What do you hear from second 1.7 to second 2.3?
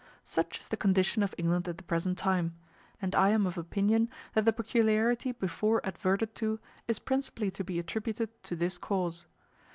the present